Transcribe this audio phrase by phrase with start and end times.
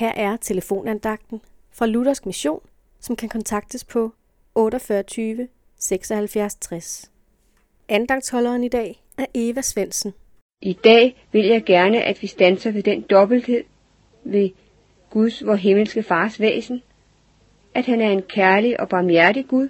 [0.00, 1.40] Her er telefonandagten
[1.72, 2.60] fra Luthersk Mission,
[3.00, 4.12] som kan kontaktes på
[4.54, 7.10] 48 76 60.
[7.88, 10.12] Andagtsholderen i dag er Eva Svensen.
[10.62, 13.64] I dag vil jeg gerne, at vi stanser ved den dobbelthed
[14.24, 14.50] ved
[15.10, 16.82] Guds, vor himmelske fars væsen,
[17.74, 19.68] at han er en kærlig og barmhjertig Gud,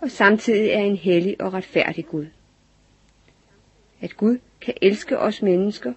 [0.00, 2.26] og samtidig er en hellig og retfærdig Gud.
[4.00, 5.92] At Gud kan elske os mennesker,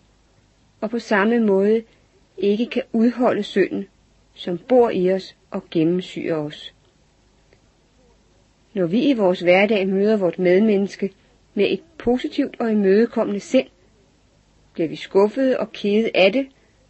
[0.81, 1.83] og på samme måde
[2.37, 3.87] ikke kan udholde synden,
[4.33, 6.73] som bor i os og gennemsyrer os.
[8.73, 11.11] Når vi i vores hverdag møder vort medmenneske
[11.53, 13.67] med et positivt og imødekommende sind,
[14.73, 16.47] bliver vi skuffede og kede af det,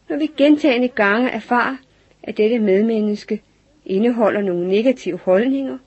[0.09, 1.77] når vi gentagende gange erfarer,
[2.23, 3.41] at dette medmenneske
[3.85, 5.77] indeholder nogle negative holdninger,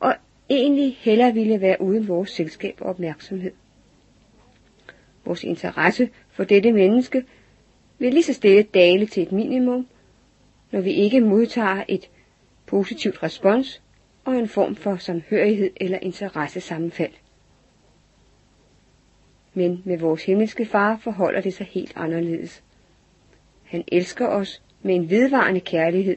[0.00, 0.14] og
[0.50, 3.52] egentlig hellere ville være uden vores selskab og opmærksomhed.
[5.24, 7.24] Vores interesse for dette menneske
[7.98, 9.86] vil lige så stille dale til et minimum,
[10.70, 12.10] når vi ikke modtager et
[12.66, 13.82] positivt respons
[14.24, 17.12] og en form for samhørighed eller interessesammenfald.
[19.54, 22.62] Men med vores himmelske far forholder det sig helt anderledes.
[23.64, 26.16] Han elsker os med en vedvarende kærlighed,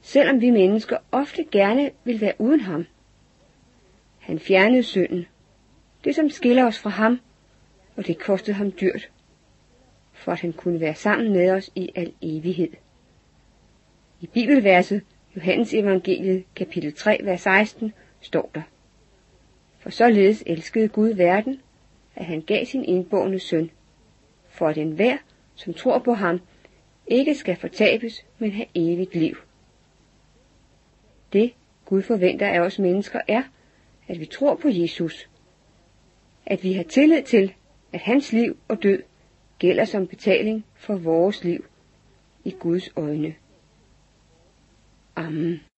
[0.00, 2.86] selvom vi mennesker ofte gerne vil være uden ham.
[4.18, 5.26] Han fjernede synden,
[6.04, 7.20] det som skiller os fra ham,
[7.96, 9.10] og det kostede ham dyrt,
[10.20, 12.70] for at han kunne være sammen med os i al evighed.
[14.20, 15.02] I bibelverset
[15.36, 18.62] Johannes evangeliet kapitel 3, vers 16 står der.
[19.78, 21.60] For således elskede Gud verden,
[22.16, 23.70] at han gav sin indbårne søn,
[24.48, 25.16] for at enhver,
[25.54, 26.40] som tror på ham,
[27.06, 29.36] ikke skal fortabes, men have evigt liv.
[31.32, 31.52] Det
[31.84, 33.42] Gud forventer af os mennesker er,
[34.08, 35.28] at vi tror på Jesus.
[36.46, 37.54] At vi har tillid til,
[37.92, 39.02] at hans liv og død
[39.60, 41.64] gælder som betaling for vores liv
[42.44, 43.34] i Guds øjne.
[45.16, 45.60] Amen.